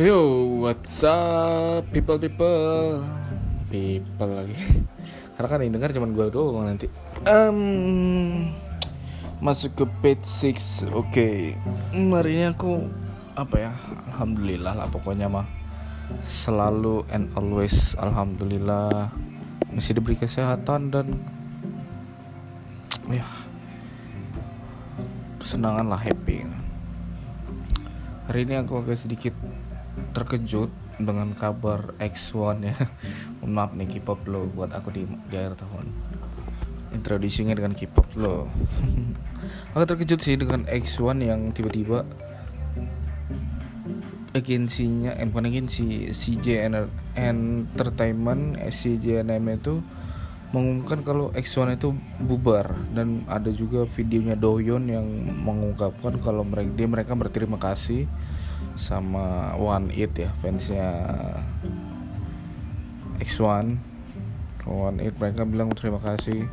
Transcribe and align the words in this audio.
Yo, 0.00 0.20
what's 0.64 1.04
up, 1.04 1.84
people 1.92 2.16
people, 2.16 3.04
people 3.68 4.30
lagi. 4.32 4.56
Karena 5.36 5.48
kan 5.52 5.60
yang 5.60 5.72
dengar 5.76 5.92
cuma 5.92 6.08
gue 6.08 6.26
doang 6.32 6.64
nanti. 6.64 6.88
Um, 7.28 8.48
masuk 9.44 9.76
ke 9.76 9.84
page 10.00 10.24
6 10.24 10.88
Oke, 10.96 10.96
okay. 10.96 11.36
hari 11.92 12.40
ini 12.40 12.48
aku 12.48 12.88
apa 13.36 13.56
ya? 13.68 13.72
Alhamdulillah 14.16 14.72
lah 14.72 14.88
pokoknya 14.88 15.28
mah 15.28 15.44
selalu 16.24 17.04
and 17.12 17.28
always 17.36 17.92
alhamdulillah 18.00 19.12
masih 19.76 20.00
diberi 20.00 20.16
kesehatan 20.16 20.88
dan 20.88 21.06
ya 23.12 23.28
kesenangan 25.38 25.86
lah 25.86 26.00
happy 26.00 26.48
hari 28.30 28.46
ini 28.46 28.62
aku 28.62 28.78
agak 28.78 28.94
sedikit 28.94 29.34
terkejut 30.14 30.70
dengan 31.02 31.34
kabar 31.34 31.98
X1 31.98 32.62
ya. 32.62 32.78
Maaf 33.42 33.74
nih 33.74 33.90
K-pop 33.98 34.22
lo 34.30 34.46
buat 34.54 34.70
aku 34.70 34.94
di, 34.94 35.02
di 35.02 35.34
akhir 35.34 35.58
tahun. 35.58 35.90
Introducingnya 36.94 37.58
dengan 37.58 37.74
K-pop 37.74 38.06
lo. 38.14 38.46
Aku 39.74 39.82
terkejut 39.82 40.22
sih 40.22 40.38
dengan 40.38 40.62
X1 40.70 41.18
yang 41.26 41.50
tiba-tiba 41.50 42.06
agensinya 44.30 45.10
eh 45.18 45.26
bukan 45.26 45.50
agensi 45.50 46.14
CJ 46.14 46.70
Entertainment 47.18 48.62
eh, 48.62 48.70
CJ 48.70 49.26
NM 49.26 49.58
itu 49.58 49.82
mengumumkan 50.50 51.06
kalau 51.06 51.30
X1 51.34 51.78
itu 51.78 51.94
bubar. 52.22 52.74
Dan 52.90 53.22
ada 53.30 53.50
juga 53.54 53.86
videonya 53.94 54.34
Doyon 54.34 54.90
yang 54.90 55.06
mengungkapkan 55.46 56.18
kalau 56.22 56.42
mereka 56.42 56.70
dia 56.74 56.88
mereka 56.90 57.12
berterima 57.14 57.56
kasih 57.56 58.10
sama 58.76 59.56
One 59.56 59.92
It 59.92 60.14
ya 60.16 60.30
fansnya 60.42 60.88
X1 63.22 63.78
One. 64.66 64.98
It 65.02 65.14
mereka 65.16 65.46
bilang 65.46 65.70
terima 65.74 66.02
kasih. 66.02 66.46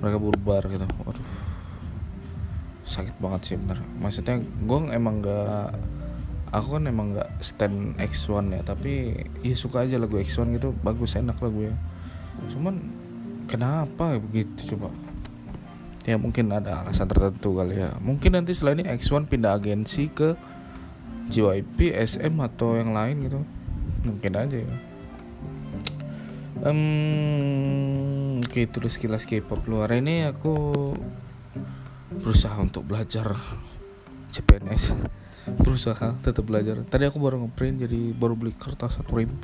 Mereka 0.00 0.16
bubar 0.16 0.64
gitu. 0.70 0.86
Waduh. 1.04 1.26
Sakit 2.88 3.16
banget 3.22 3.40
sih 3.52 3.56
bener. 3.60 3.78
Maksudnya 4.00 4.42
gue 4.42 4.78
emang 4.90 5.22
gak 5.22 5.78
aku 6.50 6.78
kan 6.80 6.84
emang 6.90 7.14
gak 7.14 7.30
stand 7.38 7.94
X1 8.00 8.50
ya 8.50 8.62
tapi 8.66 9.14
ya 9.46 9.54
suka 9.54 9.86
aja 9.86 10.00
lagu 10.00 10.18
X1 10.18 10.56
gitu. 10.56 10.72
Bagus 10.80 11.14
enak 11.14 11.36
lagu 11.38 11.68
ya 11.68 11.76
cuman 12.48 12.80
kenapa 13.50 14.14
begitu 14.22 14.78
coba? 14.78 14.94
Ya 16.06 16.14
mungkin 16.14 16.54
ada 16.54 16.86
alasan 16.86 17.10
tertentu 17.10 17.58
kali 17.58 17.82
ya. 17.82 17.98
Mungkin 17.98 18.38
nanti 18.38 18.54
setelah 18.54 18.78
ini 18.78 18.84
X1 18.86 19.26
pindah 19.26 19.58
agensi 19.58 20.06
ke 20.06 20.38
JYP, 21.34 21.98
SM 21.98 22.38
atau 22.38 22.78
yang 22.78 22.94
lain 22.94 23.26
gitu. 23.26 23.40
Mungkin 24.06 24.32
aja 24.38 24.56
ya. 24.62 24.74
Um, 26.60 28.38
oke 28.44 28.52
okay, 28.52 28.68
itu 28.68 28.78
sekilas 28.86 29.26
K-pop 29.26 29.66
luar. 29.66 29.92
Ini 29.98 30.30
aku 30.30 30.94
berusaha 32.10 32.54
untuk 32.60 32.86
belajar 32.86 33.34
CPNS 34.30 34.94
berusaha 35.62 36.16
tetap 36.22 36.46
belajar. 36.46 36.86
Tadi 36.86 37.04
aku 37.08 37.18
baru 37.18 37.42
ngeprint 37.44 37.86
jadi 37.88 38.14
baru 38.14 38.38
beli 38.38 38.54
kertas 38.54 39.02
rim. 39.10 39.34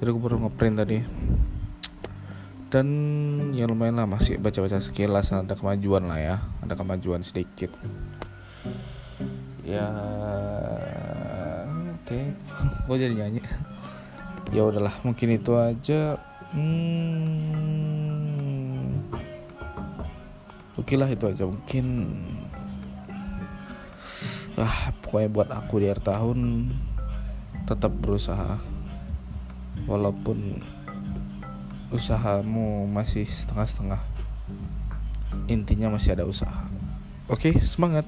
Jadi 0.00 0.08
aku 0.08 0.20
baru 0.20 0.40
ngeprint 0.40 0.76
tadi 0.80 0.98
dan 2.76 2.92
ya 3.56 3.64
lumayan 3.64 3.96
lah 3.96 4.04
masih 4.04 4.36
baca-baca 4.36 4.84
sekilas 4.84 5.32
ada 5.32 5.56
kemajuan 5.56 6.04
lah 6.04 6.20
ya 6.20 6.44
ada 6.60 6.76
kemajuan 6.76 7.24
sedikit. 7.24 7.72
Ya 9.64 9.88
oke 11.96 12.36
gue 12.84 12.96
jadi 13.00 13.16
nyanyi? 13.16 13.40
Ya 14.52 14.68
udahlah 14.68 14.92
mungkin 15.08 15.40
itu 15.40 15.56
aja. 15.56 16.20
Hmm, 16.52 17.48
oke 20.76 21.00
lah 21.00 21.08
itu 21.08 21.32
aja 21.32 21.48
mungkin. 21.48 22.12
Ah 24.60 24.92
pokoknya 25.00 25.32
buat 25.32 25.48
aku 25.48 25.80
di 25.80 25.88
akhir 25.88 26.04
tahun 26.04 26.68
tetap 27.64 27.96
berusaha. 28.04 28.60
Walaupun 29.88 30.75
usahamu 31.90 32.86
masih 32.90 33.26
setengah-setengah. 33.26 34.00
Intinya 35.46 35.94
masih 35.94 36.18
ada 36.18 36.24
usaha. 36.26 36.66
Oke 37.26 37.58
semangat 37.66 38.06